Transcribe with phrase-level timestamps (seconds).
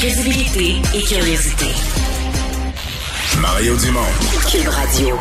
[0.00, 1.66] Crédibilité et curiosité.
[3.40, 4.00] Mario Dumont.
[4.48, 5.16] Cube Radio.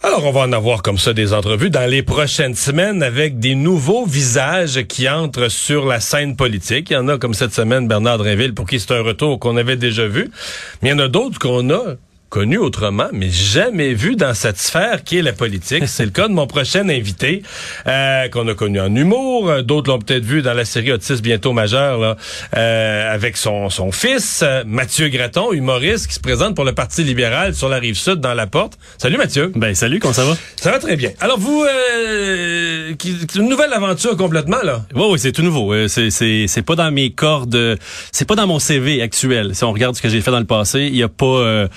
[0.00, 3.56] Alors, on va en avoir comme ça des entrevues dans les prochaines semaines avec des
[3.56, 6.90] nouveaux visages qui entrent sur la scène politique.
[6.90, 9.56] Il y en a comme cette semaine Bernard Drinville pour qui c'est un retour qu'on
[9.56, 10.30] avait déjà vu.
[10.82, 11.96] Mais il y en a d'autres qu'on a
[12.32, 15.84] connu autrement, mais jamais vu dans cette sphère qui est la politique.
[15.86, 17.42] C'est le cas de mon prochain invité,
[17.86, 19.62] euh, qu'on a connu en humour.
[19.62, 22.16] D'autres l'ont peut-être vu dans la série Autisme bientôt majeur, là,
[22.56, 27.04] euh, avec son, son fils, euh, Mathieu Graton, humoriste, qui se présente pour le Parti
[27.04, 28.78] libéral sur la rive sud dans la porte.
[28.96, 29.52] Salut Mathieu.
[29.54, 30.34] Ben salut, comment ça va?
[30.56, 31.10] Ça va très bien.
[31.20, 32.94] Alors vous, euh,
[33.36, 34.86] une nouvelle aventure complètement là?
[34.94, 35.74] Oui, oui, c'est tout nouveau.
[35.74, 37.78] Euh, C'est, c'est, c'est pas dans mes cordes,
[38.10, 39.54] c'est pas dans mon CV actuel.
[39.54, 41.68] Si on regarde ce que j'ai fait dans le passé, il y a pas euh,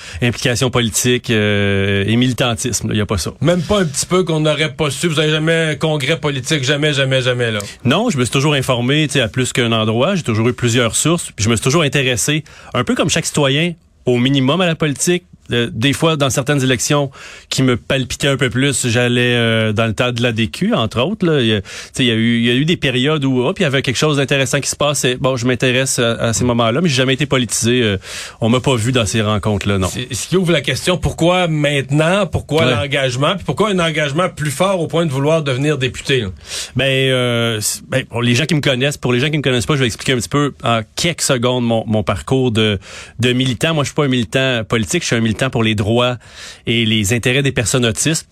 [0.45, 2.89] implication politique euh, et militantisme.
[2.91, 3.31] Il y a pas ça.
[3.41, 5.07] Même pas un petit peu qu'on n'aurait pas su.
[5.07, 7.59] Vous avez jamais un congrès politique, jamais, jamais, jamais là.
[7.83, 10.13] Non, je me suis toujours informé, tu sais, à plus qu'un endroit.
[10.13, 11.31] J'ai toujours eu plusieurs sources.
[11.31, 12.43] Puis je me suis toujours intéressé,
[12.75, 13.73] un peu comme chaque citoyen,
[14.05, 15.23] au minimum à la politique.
[15.51, 17.11] Euh, des fois, dans certaines élections
[17.49, 21.01] qui me palpitaient un peu plus, j'allais euh, dans le tas de la DQ, entre
[21.01, 21.25] autres.
[21.25, 21.41] Là.
[21.41, 23.23] Il, y a, tu sais, il y a eu, il y a eu des périodes
[23.25, 25.05] où hop, il y avait quelque chose d'intéressant qui se passe.
[25.05, 27.81] Et, bon, je m'intéresse à, à ces moments-là, mais j'ai jamais été politisé.
[27.83, 27.97] Euh,
[28.41, 29.89] on m'a pas vu dans ces rencontres-là, non.
[29.89, 32.71] Ce qui ouvre la question, pourquoi maintenant, pourquoi Ouais.
[32.71, 36.21] l'engagement, puis pourquoi un engagement plus fort au point de vouloir devenir député?
[36.21, 36.27] là?
[36.75, 39.65] Ben, euh, ben, pour les gens qui me connaissent, pour les gens qui me connaissent
[39.65, 42.79] pas, je vais expliquer un petit peu en quelques secondes mon, mon parcours de,
[43.19, 43.73] de militant.
[43.73, 46.17] Moi, je suis pas un militant politique, je suis un militant pour les droits
[46.65, 48.27] et les intérêts des personnes autistes.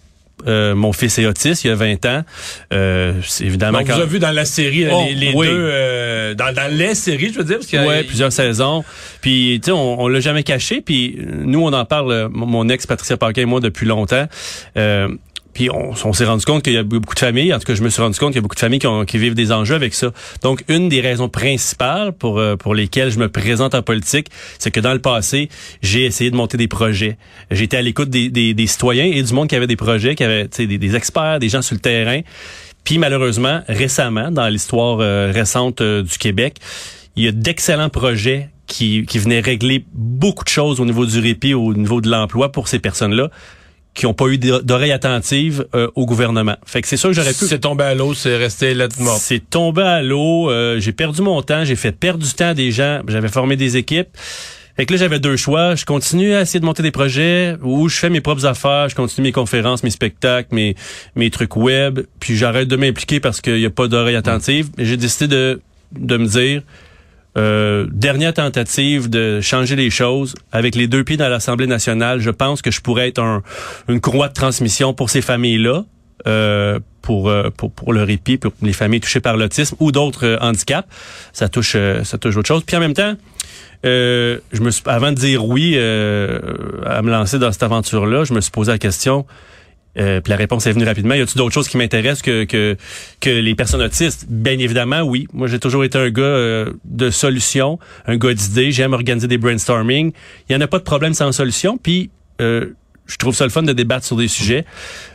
[0.47, 2.23] Euh, mon fils est autiste, il y a 20 ans.
[2.73, 5.45] Euh, c'est évidemment On quand- vous a vu dans la série, Oh, les, les oui.
[5.47, 8.31] deux, euh, dans, dans les séries, je veux dire, parce qu'il y a- Ouais, plusieurs
[8.33, 8.83] saisons.
[9.21, 10.81] Puis, tu sais, on, on l'a jamais caché.
[10.81, 14.27] Puis, nous, on en parle, mon mon ex Patricia Paquin et moi, depuis longtemps.
[14.75, 15.07] Euh,
[15.53, 17.83] puis on, s'est rendu compte qu'il y a beaucoup de familles, en tout cas je
[17.83, 19.93] me suis rendu compte qu'il y a beaucoup de familles qui, vivent des enjeux avec
[19.93, 20.11] ça.
[20.41, 24.71] Donc une des raisons principales pour euh, pour lesquelles je me présente en politique, c'est
[24.71, 25.49] que dans le passé,
[25.81, 27.17] j'ai essayé de monter des projets.
[27.51, 30.77] J'étais à l'écoute des, citoyens et du monde qui avait des projets, qui avait des,
[30.77, 32.21] des experts, des gens sur le terrain.
[32.83, 36.57] Puis malheureusement, récemment, dans l'histoire euh, récente euh, du Québec,
[37.15, 41.19] il y a d'excellents projets qui, qui venaient régler beaucoup de choses au niveau du
[41.19, 43.29] répit, au niveau de l'emploi pour ces personnes-là
[43.93, 46.55] qui n'ont pas eu d'oreille attentive euh, au gouvernement.
[46.65, 47.45] Fait que c'est sûr que j'aurais pu...
[47.45, 49.17] c'est tombé à l'eau, c'est resté là mort.
[49.17, 50.49] C'est tombé à l'eau.
[50.49, 51.63] euh, j'ai perdu mon temps.
[51.63, 53.01] J'ai fait perdre du temps à des gens.
[53.07, 54.09] J'avais formé des équipes.
[54.75, 55.75] Fait que là, j'avais deux choix.
[55.75, 58.89] Je continue à essayer de monter des projets ou je fais mes propres affaires.
[58.89, 60.75] Je continue mes conférences, mes spectacles, mes,
[61.15, 61.99] mes trucs web.
[62.19, 64.69] Puis j'arrête de m'impliquer parce qu'il n'y a pas d'oreille attentive.
[64.79, 65.61] J'ai décidé de,
[65.91, 66.63] de me dire...
[67.35, 72.19] Euh, dernière tentative de changer les choses avec les deux pieds dans l'Assemblée nationale.
[72.19, 73.41] Je pense que je pourrais être un,
[73.87, 75.83] une courroie de transmission pour ces familles-là,
[76.27, 80.25] euh, pour, euh, pour pour le répit, pour les familles touchées par l'autisme ou d'autres
[80.27, 80.87] euh, handicaps.
[81.33, 82.63] Ça touche euh, ça touche autre chose.
[82.65, 83.15] Puis en même temps,
[83.83, 88.41] je me suis, avant de dire oui à me lancer dans cette aventure-là, je me
[88.41, 89.25] suis posé la question.
[89.99, 91.13] Euh, la réponse est venue rapidement.
[91.13, 92.77] Y a-t-il d'autres choses qui m'intéressent que, que
[93.19, 94.25] que les personnes autistes?
[94.29, 95.27] Bien évidemment, oui.
[95.33, 98.71] Moi, j'ai toujours été un gars euh, de solutions, un gars d'idées.
[98.71, 100.11] J'aime organiser des brainstorming.
[100.49, 101.77] Il y en a pas de problème sans solution.
[101.77, 102.09] Puis
[102.41, 102.73] euh,
[103.07, 104.65] je trouve ça le fun de débattre sur des sujets.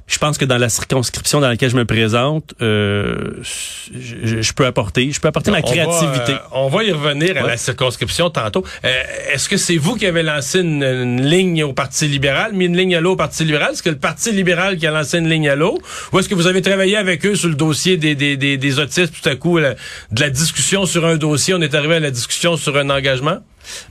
[0.06, 5.10] Je pense que dans la circonscription dans laquelle je me présente, euh, je, peux apporter,
[5.12, 6.32] je peux apporter ma va, créativité.
[6.32, 8.64] euh, On va, y revenir à la circonscription tantôt.
[8.84, 12.64] Euh, Est-ce que c'est vous qui avez lancé une, une ligne au Parti libéral, mis
[12.66, 13.72] une ligne à l'eau au Parti libéral?
[13.72, 15.78] Est-ce que le Parti libéral qui a lancé une ligne à l'eau?
[16.12, 18.78] Ou est-ce que vous avez travaillé avec eux sur le dossier des, des, des, des
[18.78, 19.12] autistes?
[19.22, 22.10] Tout à coup, la- de la discussion sur un dossier, on est arrivé à la
[22.10, 23.38] discussion sur un engagement?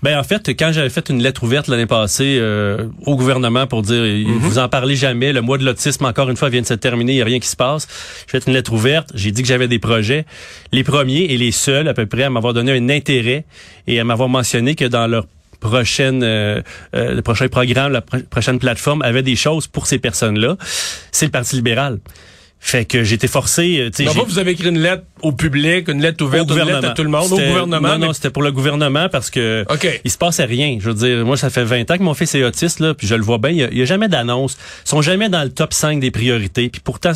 [0.03, 3.81] Ben en fait, quand j'avais fait une lettre ouverte l'année passée euh, au gouvernement pour
[3.81, 4.03] dire
[4.39, 7.13] vous en parlez jamais, le mois de l'autisme encore une fois vient de se terminer,
[7.13, 7.88] il y a rien qui se passe.
[8.31, 10.25] J'ai fait une lettre ouverte, j'ai dit que j'avais des projets,
[10.71, 13.45] les premiers et les seuls à peu près à m'avoir donné un intérêt
[13.88, 15.25] et à m'avoir mentionné que dans leur
[15.59, 16.61] prochaine euh,
[16.95, 20.55] euh, le prochain programme, la pro- prochaine plateforme avait des choses pour ces personnes-là.
[21.11, 21.99] C'est le Parti libéral.
[22.59, 26.02] Fait que j'étais forcé, euh, j'ai- vous, vous avez écrit une lettre au public, une
[26.02, 27.80] lettre ouverte, une lettre à tout le monde, au gouvernement.
[27.81, 30.02] Non, mais- non, c'était pour le gouvernement parce que OK.
[30.04, 30.78] il se passait rien.
[30.80, 33.08] Je veux dire, moi, ça fait 20 ans que mon fils est autiste, là, puis
[33.08, 33.50] je le vois bien.
[33.52, 34.58] Il y a, a jamais d'annonce.
[34.86, 36.69] Ils sont jamais dans le top 5 des priorités.
[36.69, 37.12] Puis pourtant,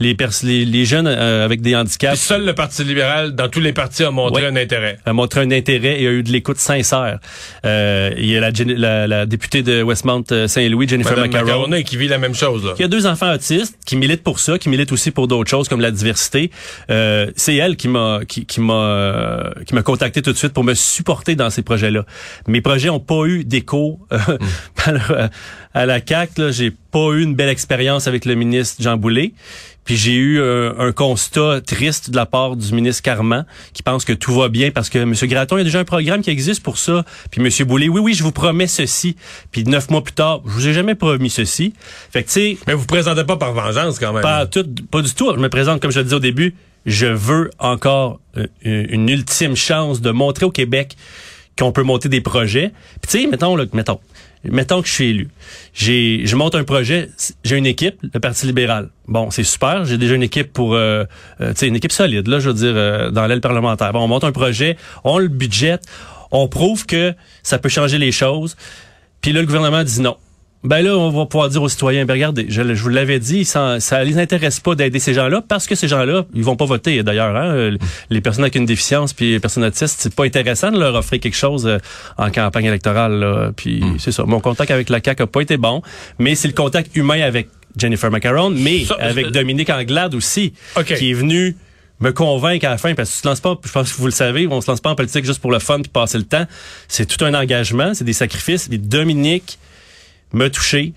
[0.00, 3.48] les, pers- les, les jeunes euh, avec des Puis handicaps seul le Parti libéral, dans
[3.48, 4.48] tous les partis, a montré Ouais.
[4.48, 4.98] un intérêt.
[5.04, 7.18] a montré un intérêt et a eu de l'écoute sincère.
[7.64, 11.70] Euh, il y a la, la, la députée de Westmount euh, Saint-Louis, Jennifer Macaron.
[11.84, 12.64] Qui vit la même chose.
[12.64, 12.72] Là.
[12.78, 15.50] Il y a deux enfants autistes qui militent pour ça, qui militent aussi pour d'autres
[15.50, 16.50] choses comme la diversité.
[16.90, 20.52] Euh, c'est elle qui m'a qui, qui m'a euh, qui m'a contacté tout de suite
[20.52, 22.04] pour me supporter dans ces projets-là.
[22.48, 24.18] Mes projets ont pas eu d'écho euh,
[24.84, 25.30] à la-
[25.74, 26.36] à la CAC.
[26.38, 29.32] Là, j'ai pas eu une belle expérience avec le ministre Jean Boulet.
[29.84, 34.04] Puis j'ai eu un, un constat triste de la part du ministre Carman qui pense
[34.04, 35.12] que tout va bien parce que M.
[35.22, 37.04] Graton, il y a déjà un programme qui existe pour ça.
[37.32, 37.66] Puis M.
[37.66, 39.16] Boulay, oui, oui, je vous promets ceci.
[39.50, 41.74] Puis neuf mois plus tard, je vous ai jamais promis ceci.
[42.12, 42.58] Fait que, tu sais...
[42.68, 44.22] Mais vous vous présentez pas par vengeance, quand même.
[44.22, 45.32] Pas, tout, pas du tout.
[45.34, 46.54] Je me présente, comme je le disais au début,
[46.86, 50.96] je veux encore euh, une ultime chance de montrer au Québec
[51.58, 52.72] qu'on peut monter des projets.
[53.00, 54.00] Puis tu sais, mettons, là, mettons,
[54.44, 55.28] mettons que je suis élu.
[55.74, 57.10] J'ai, je monte un projet,
[57.44, 58.90] j'ai une équipe, le Parti libéral.
[59.06, 61.04] Bon, c'est super, j'ai déjà une équipe pour, euh,
[61.40, 63.92] euh, tu sais, une équipe solide, là, je veux dire, euh, dans l'aile parlementaire.
[63.92, 65.78] Bon, on monte un projet, on le budget,
[66.30, 68.56] on prouve que ça peut changer les choses.
[69.20, 70.16] Puis là, le gouvernement dit non.
[70.64, 73.44] Ben là, on va pouvoir dire aux citoyens, ben regardez, je, je vous l'avais dit,
[73.44, 76.66] ça, ça les intéresse pas d'aider ces gens-là parce que ces gens-là, ils vont pas
[76.66, 77.34] voter d'ailleurs.
[77.34, 77.76] Hein?
[78.10, 81.18] Les personnes avec une déficience puis les personnes autistes, c'est pas intéressant de leur offrir
[81.18, 81.78] quelque chose euh,
[82.16, 83.18] en campagne électorale.
[83.18, 83.50] Là.
[83.56, 83.96] Puis Hmm.
[83.98, 84.24] c'est ça.
[84.24, 85.82] Mon contact avec la CAQ a pas été bon,
[86.20, 90.52] mais c'est le contact humain avec Jennifer Macaron, mais Ça, avec euh, Dominique Anglade aussi,
[90.76, 90.94] OK.
[90.94, 91.56] qui est venu
[92.00, 94.06] me convaincre à la fin parce que tu te lances pas, je pense que vous
[94.06, 96.24] le savez, on se lance pas en politique juste pour le fun puis passer le
[96.24, 96.46] temps.
[96.86, 98.68] C'est tout un engagement, c'est des sacrifices.
[98.70, 99.58] Dominique
[100.32, 100.92] m'a touché.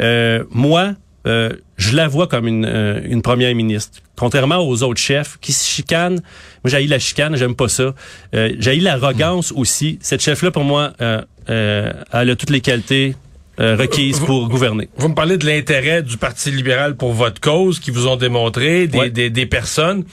[0.00, 0.94] Euh, moi,
[1.26, 3.98] euh, je la vois comme une, euh, une première ministre.
[4.16, 6.20] Contrairement aux autres chefs qui se chicanent.
[6.64, 7.94] Moi, j'ai la chicane, j'aime pas ça.
[8.34, 9.98] Euh, j'ai l'arrogance aussi.
[10.02, 13.14] Cette chef-là, pour moi, euh, euh, elle a toutes les qualités
[13.60, 14.88] euh, requises Vous- pour gouverner.
[14.96, 18.86] Vous me parlez de l'intérêt du Parti libéral pour votre cause, qui vous ont démontré,
[18.86, 19.10] des, Ouais.
[19.10, 20.04] des, des personnes.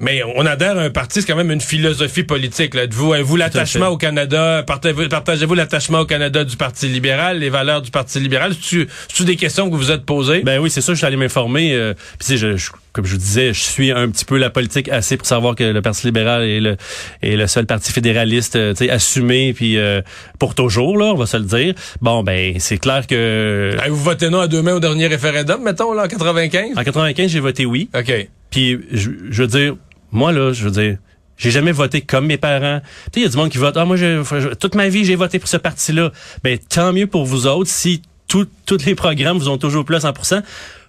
[0.00, 2.74] Mais on adhère à un parti, c'est quand même une philosophie politique.
[2.74, 2.84] là.
[2.84, 4.64] Êtes-vous avez-vous l'attachement au Canada?
[4.66, 8.52] Partagez-vous, l'attachement au Canada du Parti libéral, les valeurs du Parti libéral?
[8.58, 10.40] C'est-tu des questions que vous vous êtes posées?
[10.40, 11.74] Ben oui, c'est ça, je suis allé m'informer.
[11.74, 14.36] Euh, puis tu sais, je, je- comme je vous disais, je suis un petit peu
[14.38, 16.76] la politique assez pour savoir que le Parti libéral est le,
[17.22, 20.00] est le seul parti fédéraliste euh, assumé, puis euh,
[20.38, 21.74] pour toujours, là, on va se le dire.
[22.00, 23.76] Bon, ben c'est clair que...
[23.78, 26.70] Avez-vous voté non à deux mains au dernier référendum, mettons, là, en 95?
[26.78, 27.88] En 95, j'ai voté oui.
[27.94, 28.28] OK.
[28.50, 29.76] Puis je, je veux dire,
[30.12, 30.98] moi là, je veux dire,
[31.36, 32.80] j'ai jamais voté comme mes parents.
[33.12, 33.76] Tu il y a du monde qui vote.
[33.76, 36.12] Ah moi, je- toute ma vie, j'ai voté pour ce parti-là.
[36.44, 38.46] Ben tant mieux pour vous autres si tous
[38.86, 40.42] les programmes vous ont toujours plu à 100%.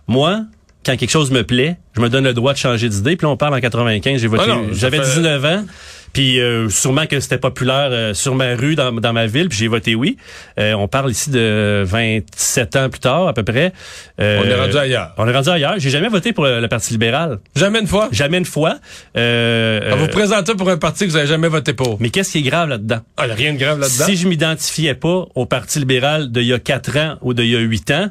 [0.08, 0.42] Moi,
[0.86, 3.16] quand quelque chose me plaît, je me donne le droit de changer d'idée.
[3.16, 4.44] Puis là, on parle en 95, j'ai voté.
[4.50, 5.66] Ah J'avais fait- 19 ans.
[6.14, 9.58] Puis euh, sûrement que c'était populaire euh, sur ma rue, dans, dans ma ville, puis
[9.58, 10.18] j'ai voté oui.
[10.60, 13.72] Euh, on parle ici de 27 ans plus tard, à peu près.
[14.20, 15.14] Euh, On est rendu ailleurs.
[15.18, 15.76] On est rendu ailleurs.
[15.78, 17.40] J'ai jamais voté pour le, le Parti libéral.
[17.56, 18.10] Jamais une fois?
[18.12, 18.76] Jamais une fois.
[19.16, 21.96] Euh, vous euh, présenter pour un parti que vous avez jamais voté pour.
[22.02, 23.00] mais qu'est-ce qui est grave là-dedans?
[23.16, 24.06] Ah, rien de grave là-dedans.
[24.06, 27.56] Si je m'identifiais pas au Parti libéral d'il y a quatre ans ou d'il y
[27.56, 28.10] a huit ans,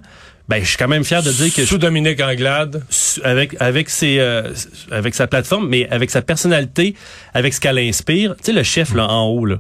[0.50, 2.82] ben je suis quand même fier de dire que je, Sous Dominique Anglade.
[3.24, 4.42] avec avec ses euh,
[4.90, 6.94] avec sa plateforme, mais avec sa personnalité,
[7.32, 9.56] avec ce qu'elle inspire, tu sais le chef là en haut là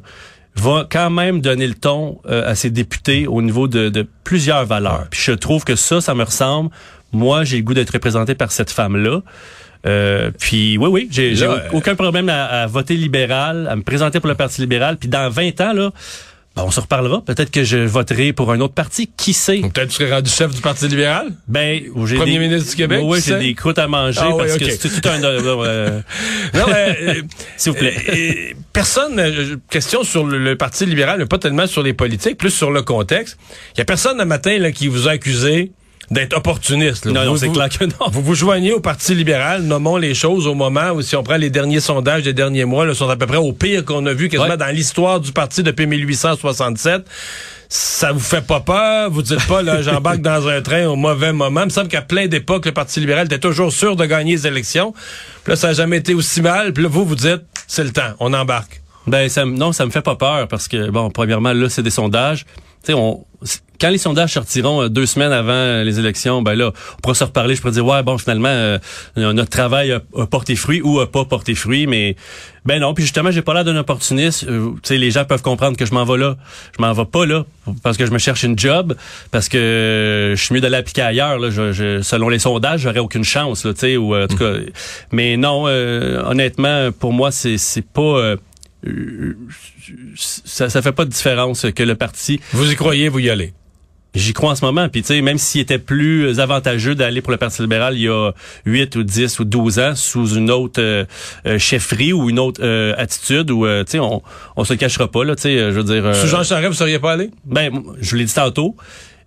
[0.56, 4.66] va quand même donner le ton euh, à ses députés au niveau de, de plusieurs
[4.66, 5.06] valeurs.
[5.10, 6.70] Puis je trouve que ça, ça me ressemble.
[7.12, 9.22] Moi, j'ai le goût d'être représenté par cette femme-là.
[9.86, 13.76] Euh, puis oui, oui, j'ai j'ai Là, au- aucun problème à, à voter libéral, à
[13.76, 14.96] me présenter pour le Parti libéral.
[14.98, 15.90] Puis dans 20 ans, là,
[16.64, 17.22] on se reparlera.
[17.24, 19.10] Peut-être que je voterai pour un autre parti.
[19.16, 19.58] Qui sait?
[19.60, 21.32] Peut-être que tu serais rendu chef du Parti libéral?
[21.48, 24.38] Ben, j'ai Premier des- ministre du Québec, Oui, j'ai des croûtes à manger Ah oui,
[24.38, 25.22] parce que c'est tout un...
[25.22, 26.00] euh,
[26.54, 27.22] Non, mais, euh,
[27.56, 27.94] S'il vous plaît.
[28.08, 32.36] euh, personne, euh, question sur le, le Parti libéral, mais pas tellement sur les politiques,
[32.38, 33.38] plus sur le contexte.
[33.74, 35.72] Il y a personne le matin là, qui vous a accusé
[36.10, 37.04] d'être opportuniste.
[37.04, 37.12] là.
[37.12, 38.10] Non, non, c'est clair que non.
[38.10, 41.36] Vous vous joignez au Parti libéral, nommons les choses au moment où, si on prend
[41.36, 44.12] les derniers sondages des derniers mois, là, sont à peu près au pire qu'on a
[44.12, 44.56] vu quasiment Ouais.
[44.56, 47.02] dans l'histoire du parti depuis 1867.
[47.72, 49.10] Ça vous fait pas peur?
[49.12, 51.60] Vous dites pas, là, j'embarque dans un train au mauvais moment.
[51.60, 54.46] Il me semble qu'à plein d'époques, le Parti libéral était toujours sûr de gagner les
[54.48, 54.92] élections.
[55.44, 56.72] Puis là, ça a jamais été aussi mal.
[56.72, 58.82] Puis là, vous, vous dites, c'est le temps, on embarque.
[59.06, 61.90] Ben ça, non, ça me fait pas peur parce que bon, premièrement là, c'est des
[61.90, 62.44] sondages.
[62.84, 63.24] Tu sais, on
[63.80, 67.14] quand les sondages sortiront euh, deux semaines avant euh, les élections, ben là, on pourra
[67.14, 67.54] se reparler.
[67.54, 68.78] Je pourrais dire ouais, bon, finalement, euh,
[69.16, 72.16] notre travail a, a porté fruit ou a pas porté fruit, mais
[72.66, 72.92] ben non.
[72.94, 74.44] Puis justement, j'ai pas l'air d'un opportuniste.
[74.48, 76.36] Euh, tu sais, les gens peuvent comprendre que je m'en vais là.
[76.76, 77.44] Je m'en vais pas là
[77.82, 78.94] parce que je me cherche une job,
[79.30, 81.38] parce que je suis mieux de l'appliquer ailleurs.
[81.38, 81.50] Là.
[81.50, 83.64] Je, je- selon les sondages, j'aurais aucune chance.
[83.64, 84.52] Là, tu sais, ou euh, en tout cas.
[85.12, 88.34] Mais non, euh, honnêtement, pour moi, c'est c'est pas
[90.16, 92.40] ça, ça fait pas de différence que le parti.
[92.52, 93.52] Vous y croyez, vous y allez.
[94.14, 94.88] J'y crois en ce moment.
[94.88, 98.08] Puis tu sais, même s'il était plus avantageux d'aller pour le Parti libéral il y
[98.08, 98.32] a
[98.66, 101.04] 8 ou 10 ou 12 ans sous une autre euh,
[101.46, 104.20] euh, chefferie ou une autre euh, attitude, ou tu sais, on,
[104.56, 105.36] on se le cachera pas là.
[105.36, 106.04] Tu sais, je veux dire.
[106.04, 107.30] euh, Sous Jean Charest, vous seriez pas allé?
[107.44, 108.74] ben, je vous l'ai dit tantôt.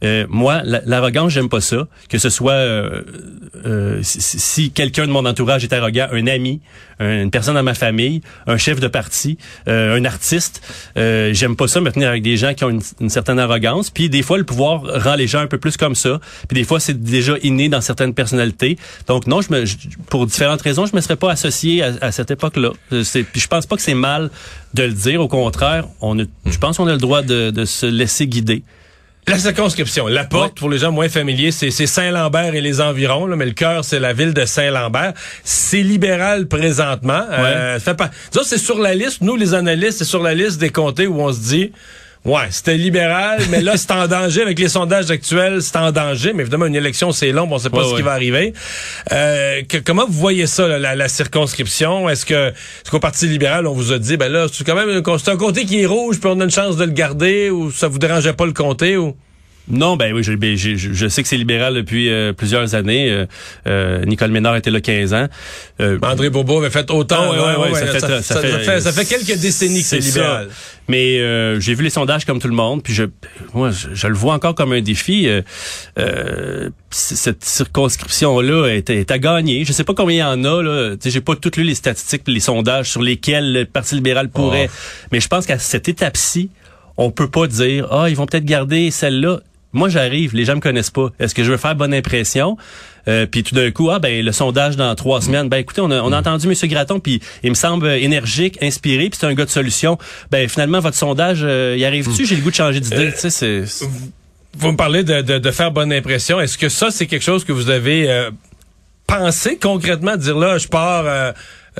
[0.03, 1.88] Euh, moi, la- l'arrogance, j'aime pas ça.
[2.10, 3.01] Que ce soit euh,
[3.65, 6.60] euh, si, quelqu'un de mon entourage est arrogant, un ami,
[7.00, 10.62] un- une personne dans ma famille, un chef de parti, euh, un artiste,
[10.98, 13.89] euh, j'aime pas ça me tenir avec des gens qui ont une, certaine arrogance.
[13.89, 16.19] Puis des fois, le pouvoir rend les gens un peu plus comme ça.
[16.48, 18.77] Puis des fois, c'est déjà inné dans certaines personnalités.
[19.07, 19.77] Donc non, je me, je-
[20.10, 22.72] pour différentes raisons, je me serais pas associé à, à cette époque-là.
[22.89, 23.01] Puis
[23.41, 24.29] je pense pas que c'est mal
[24.74, 25.22] de le dire.
[25.22, 28.63] Au contraire, on a, je pense qu'on a le droit de, de se laisser guider.
[29.27, 33.36] La circonscription, la porte, pour les gens moins familiers, c'est Saint-Lambert et les environs, là,
[33.38, 35.13] mais le cœur, c'est la ville de Saint-Lambert.
[35.44, 37.24] C'est libéral présentement.
[37.32, 40.60] Euh, fait pas, disons, c'est sur la liste, nous les analystes, c'est sur la liste
[40.60, 41.72] des comtés où on se dit,
[42.25, 44.42] ouais, c'était libéral, mais là, c'est en danger.
[44.44, 46.34] Avec les sondages actuels, c'est en danger.
[46.34, 48.53] Mais évidemment, une élection, c'est long, on sait pas Ouais, ce qui va arriver.
[49.12, 52.10] Euh, que- comment vous voyez ça, là, la, la circonscription?
[52.10, 54.89] Est-ce que, est-ce qu'au Parti libéral, on vous a dit, ben là, c'est quand même,
[54.89, 57.50] un- c'est un comté qui est rouge, puis on a une chance de le garder,
[57.50, 59.15] ou ça vous dérangeait pas le comté, ou?
[59.70, 63.10] Non, ben oui, je, ben, je, je sais que c'est libéral depuis euh, plusieurs années.
[63.10, 63.25] Euh,
[63.65, 65.27] euh, Nicole Ménard était là 15 ans.
[65.79, 67.32] Euh, André Bourbeau avait fait autant.
[67.32, 70.00] Ouais, ouais, ouais, ça fait- ça, ça fait- fait, ça fait quelques décennies que c'est
[70.00, 70.48] libéral.
[70.50, 70.55] ça.
[70.89, 73.05] Mais euh, j'ai vu les sondages comme tout le monde, puis je,
[73.53, 75.29] moi, je, je le vois encore comme un défi.
[75.29, 75.41] Euh,
[75.98, 79.63] euh, cette circonscription-là est, est à gagner.
[79.65, 80.62] Je sais pas combien il y en a.
[80.62, 80.96] Là.
[81.03, 84.70] J'ai pas toutes lu les statistiques, les sondages sur lesquels le Parti libéral pourrait.
[85.13, 86.50] Mais je pense qu'à cette étape-ci,
[86.98, 89.39] on peut pas dire ah ils vont peut-être garder celle-là.
[89.74, 91.10] Moi, j'arrive, les gens me connaissent pas.
[91.20, 92.58] Est-ce que je veux faire bonne impression?
[93.08, 95.50] Euh, puis tout d'un coup, ah ben le sondage dans trois semaines.
[95.50, 96.53] Ben écoutez, on a, on a entendu M.
[96.70, 99.98] Graton, puis il me semble énergique, inspiré, puis c'est un gars de solution.
[100.32, 102.25] Ben finalement, votre sondage, euh, y arrive-tu?
[102.25, 103.12] J'ai le goût de changer d'idée.
[103.12, 103.86] Tu sais, c'est- c'est-
[104.56, 106.39] Vous me parlez de, de, de faire bonne impression.
[106.39, 108.30] Est-ce que ça, c'est quelque chose que vous avez euh,
[109.08, 110.15] pensé concrètement?
[110.15, 111.32] Dire là, je pars euh,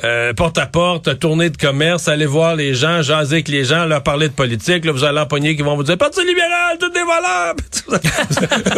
[0.02, 3.86] euh, porte à porte, tournée de commerce, aller voir les gens, jaser avec les gens,
[3.86, 4.84] leur parler de politique.
[4.84, 7.54] Là, vous allez empoigner qui vont vous dire Parti libéral, tout des voleurs!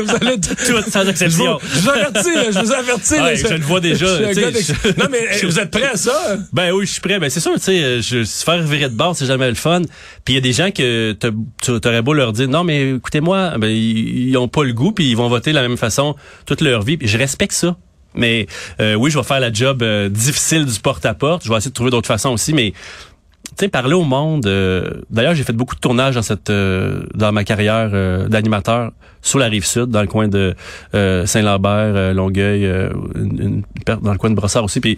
[0.04, 0.54] vous allez tout
[0.90, 1.58] sans Je vous, exception.
[1.62, 3.14] je vous avertis, je vous avertis.
[3.48, 6.36] je le vois déjà, non, mais vous êtes prêts à ça?
[6.52, 7.18] Ben oui, je suis prêt.
[7.18, 9.54] Ben c'est sûr, tu sais, euh, je se faire virer de bord, c'est jamais le
[9.54, 9.82] fun.
[10.24, 13.68] Puis il y a des gens que t'aurais beau leur dire non, mais écoutez-moi, ben
[13.68, 16.60] ils, ils ont pas le goût, puis ils vont voter de la même façon toute
[16.60, 16.96] leur vie.
[16.96, 17.76] Puis je respecte ça.
[18.16, 18.46] Mais
[18.80, 21.44] euh, oui, je vais faire la job euh, difficile du porte-à-porte.
[21.44, 24.46] Je vais essayer de trouver d'autres façons aussi, mais tu sais, parler au monde.
[24.46, 28.90] euh, D'ailleurs, j'ai fait beaucoup de tournages dans cette euh, dans ma carrière euh, d'animateur
[29.22, 30.54] sur la rive sud, dans le coin de
[30.94, 33.42] euh, Saint-Lambert, euh, Longueuil, euh, une-
[33.86, 34.80] une dans le coin de Brossard aussi.
[34.80, 34.96] Puis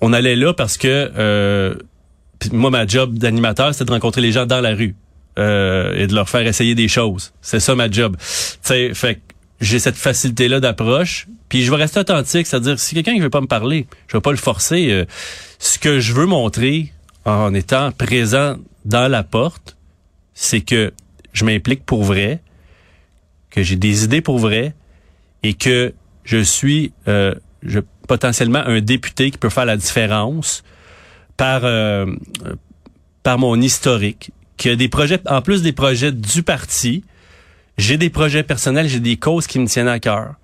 [0.00, 1.76] on allait là parce que
[2.52, 4.94] moi, ma job d'animateur, c'était de rencontrer les gens dans la rue
[5.36, 7.32] et de leur faire essayer des choses.
[7.40, 8.16] C'est ça ma job.
[8.62, 9.20] Sais, fait
[9.60, 11.26] j'ai cette facilité-là d'approche.
[11.48, 14.20] Puis je vais rester authentique, c'est-à-dire si quelqu'un ne veut pas me parler, je vais
[14.20, 14.90] pas le forcer.
[14.90, 15.04] euh,
[15.58, 16.92] ce que je veux montrer
[17.24, 19.76] en étant présent dans la porte,
[20.32, 20.92] c'est que
[21.32, 22.40] je m'implique pour vrai,
[23.50, 24.74] que j'ai des idées pour vrai
[25.42, 25.92] et que
[26.24, 30.62] je suis euh, je, potentiellement un député qui peut faire la différence
[31.36, 32.06] par euh,
[33.22, 37.04] par mon historique, qui a des projets en plus des projets du parti,
[37.80, 40.34] j'ai des projets personnels, j'ai des causes qui me tiennent à cœur.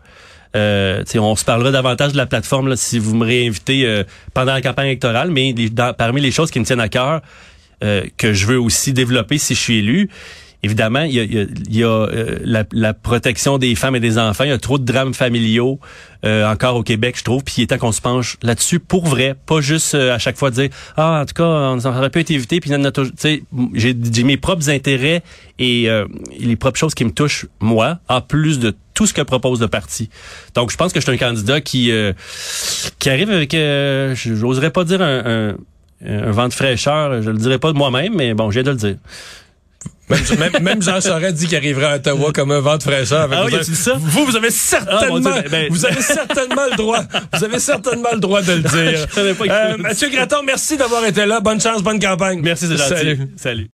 [0.55, 4.55] Euh, on se parlera davantage de la plateforme là, si vous me réinvitez euh, pendant
[4.55, 5.55] la campagne électorale, mais
[5.99, 7.21] parmi les choses qui me tiennent à cœur,
[7.85, 10.09] euh, que je veux aussi développer si je suis élu,
[10.63, 14.01] évidemment, il y a, y a- y a, euh, la, la protection des femmes et
[14.01, 14.45] des enfants.
[14.45, 15.79] Il y a trop de drames familiaux
[16.25, 17.45] euh, encore au Québec, je trouve.
[17.45, 20.37] Puis il est temps qu'on se penche là-dessus pour vrai, pas juste euh, à chaque
[20.37, 22.61] fois dire ah en tout cas on ça aurait pu être évité.
[22.61, 22.71] Puis
[23.75, 25.23] j'ai mes propres intérêts
[25.59, 26.07] et euh,
[26.39, 29.69] les propres choses qui me touchent moi, en plus de tout ce que propose le
[29.69, 30.09] parti.
[30.55, 32.13] Donc je pense que je suis un candidat qui euh,
[32.99, 35.57] qui arrive avec, euh, j'oserais pas dire un, un
[36.07, 38.77] un vent de fraîcheur, je le dirais pas de moi-même, mais bon, j'ai de le
[38.77, 38.97] dire.
[40.09, 40.21] Même,
[40.53, 43.29] même- même Jean Charest dit qu'il arriverait à Ottawa comme un vent de fraîcheur.
[43.33, 43.95] Ah oui, vous, dit ça?
[43.99, 47.01] vous, vous avez certainement, Ah, Dieu, ben, ben- vous avez certainement le droit,
[47.33, 49.07] vous avez certainement le droit de le dire.
[49.17, 51.41] Je pas Euh, Mathieu Graton, merci d'avoir été là.
[51.41, 52.41] Bonne chance, bonne campagne.
[52.43, 52.89] Merci, c'est gentil.
[52.97, 53.19] Salut.
[53.37, 53.65] Salut.